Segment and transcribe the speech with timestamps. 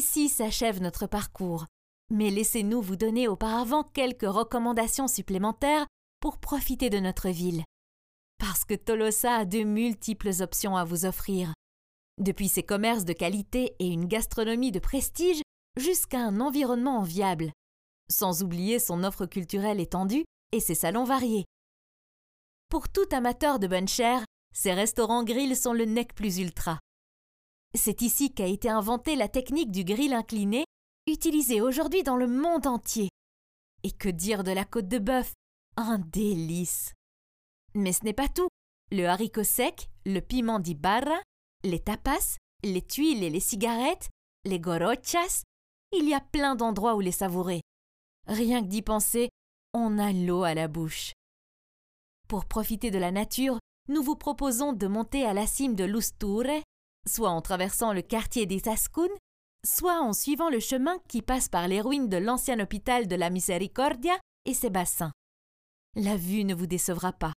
[0.00, 1.66] Ici s'achève notre parcours,
[2.08, 5.86] mais laissez-nous vous donner auparavant quelques recommandations supplémentaires
[6.20, 7.64] pour profiter de notre ville.
[8.38, 11.52] Parce que Tolosa a de multiples options à vous offrir.
[12.16, 15.42] Depuis ses commerces de qualité et une gastronomie de prestige
[15.76, 17.52] jusqu'à un environnement enviable,
[18.10, 21.44] sans oublier son offre culturelle étendue et ses salons variés.
[22.70, 24.24] Pour tout amateur de bonne chair,
[24.54, 26.78] ces restaurants grill sont le nec plus ultra.
[27.74, 30.64] C'est ici qu'a été inventée la technique du grill incliné,
[31.06, 33.08] utilisée aujourd'hui dans le monde entier.
[33.82, 35.32] Et que dire de la côte de bœuf?
[35.76, 36.94] Un délice
[37.74, 38.48] Mais ce n'est pas tout.
[38.90, 41.20] Le haricot sec, le piment d'ibarra,
[41.62, 44.08] les tapas, les tuiles et les cigarettes,
[44.44, 45.44] les gorochas,
[45.96, 47.62] il y a plein d'endroits où les savourer.
[48.26, 49.28] Rien que d'y penser,
[49.72, 51.12] on a l'eau à la bouche.
[52.28, 56.62] Pour profiter de la nature, nous vous proposons de monter à la cime de l'Usture,
[57.06, 59.08] soit en traversant le quartier des Ascun,
[59.64, 63.30] soit en suivant le chemin qui passe par les ruines de l'ancien hôpital de la
[63.30, 65.12] Misericordia et ses bassins.
[65.96, 67.32] La vue ne vous décevra pas.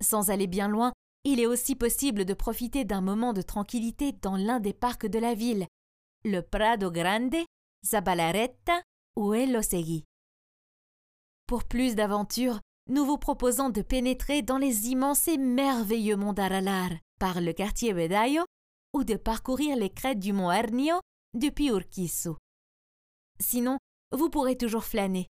[0.00, 0.92] Sans aller bien loin,
[1.24, 5.18] il est aussi possible de profiter d'un moment de tranquillité dans l'un des parcs de
[5.18, 5.66] la ville,
[6.24, 7.36] le Prado Grande,
[7.84, 8.82] Zabalaretta
[9.16, 10.04] ou Segui.
[11.46, 16.90] Pour plus d'aventures, nous vous proposons de pénétrer dans les immenses et merveilleux monts d'Aralar
[17.18, 18.44] par le quartier Bedayo
[18.92, 21.00] ou de parcourir les crêtes du mont Ernio
[21.34, 22.30] depuis Urquizu.
[23.40, 23.78] Sinon,
[24.12, 25.26] vous pourrez toujours flâner,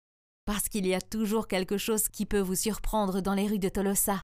[0.47, 3.69] parce qu'il y a toujours quelque chose qui peut vous surprendre dans les rues de
[3.69, 4.23] Tolosa.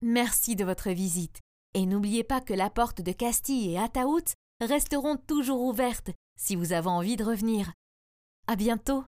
[0.00, 1.40] Merci de votre visite,
[1.74, 6.72] et n'oubliez pas que la porte de Castille et Ataout resteront toujours ouvertes si vous
[6.72, 7.72] avez envie de revenir.
[8.46, 9.04] À bientôt!